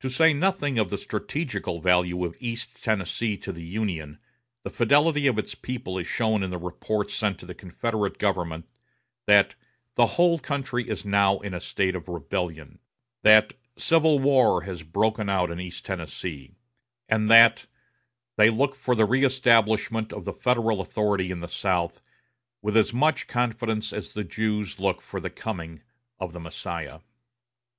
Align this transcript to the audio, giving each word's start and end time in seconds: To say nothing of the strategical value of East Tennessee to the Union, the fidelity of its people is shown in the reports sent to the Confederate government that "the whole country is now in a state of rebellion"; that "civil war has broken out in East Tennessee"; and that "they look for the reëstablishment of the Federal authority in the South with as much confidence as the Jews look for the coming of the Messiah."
To 0.00 0.08
say 0.08 0.32
nothing 0.32 0.78
of 0.78 0.88
the 0.88 0.96
strategical 0.96 1.78
value 1.78 2.24
of 2.24 2.36
East 2.40 2.82
Tennessee 2.82 3.36
to 3.36 3.52
the 3.52 3.62
Union, 3.66 4.18
the 4.62 4.70
fidelity 4.70 5.26
of 5.26 5.38
its 5.38 5.54
people 5.54 5.98
is 5.98 6.06
shown 6.06 6.42
in 6.42 6.48
the 6.48 6.56
reports 6.56 7.12
sent 7.12 7.38
to 7.40 7.44
the 7.44 7.52
Confederate 7.54 8.16
government 8.16 8.66
that 9.26 9.54
"the 9.96 10.06
whole 10.16 10.38
country 10.38 10.88
is 10.88 11.04
now 11.04 11.38
in 11.40 11.52
a 11.52 11.60
state 11.60 11.94
of 11.94 12.08
rebellion"; 12.08 12.78
that 13.24 13.52
"civil 13.76 14.18
war 14.18 14.62
has 14.62 14.84
broken 14.84 15.28
out 15.28 15.50
in 15.50 15.60
East 15.60 15.84
Tennessee"; 15.84 16.54
and 17.06 17.30
that 17.30 17.66
"they 18.38 18.48
look 18.48 18.74
for 18.74 18.94
the 18.94 19.06
reëstablishment 19.06 20.14
of 20.14 20.24
the 20.24 20.32
Federal 20.32 20.80
authority 20.80 21.30
in 21.30 21.40
the 21.40 21.46
South 21.46 22.00
with 22.62 22.74
as 22.74 22.94
much 22.94 23.26
confidence 23.26 23.92
as 23.92 24.14
the 24.14 24.24
Jews 24.24 24.80
look 24.80 25.02
for 25.02 25.20
the 25.20 25.28
coming 25.28 25.82
of 26.18 26.32
the 26.32 26.40
Messiah." 26.40 27.00